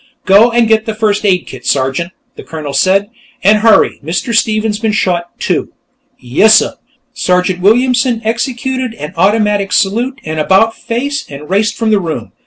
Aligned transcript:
"Go 0.25 0.49
get 0.65 0.87
the 0.87 0.95
first 0.95 1.23
aid 1.27 1.45
kit, 1.45 1.63
Sergeant," 1.63 2.11
the 2.35 2.41
Colonel 2.41 2.73
said. 2.73 3.11
"And 3.43 3.59
hurry. 3.59 3.99
Mr. 4.03 4.33
Stephen's 4.33 4.79
been 4.79 4.91
shot, 4.93 5.37
too." 5.39 5.73
"Yessuh!" 6.17 6.77
Sergeant 7.13 7.61
Williamson 7.61 8.19
executed 8.25 8.95
an 8.95 9.13
automatic 9.15 9.71
salute 9.71 10.19
and 10.25 10.39
about 10.39 10.73
face 10.75 11.23
and 11.29 11.47
raced 11.51 11.77
from 11.77 11.91
the 11.91 11.99
room. 11.99 12.31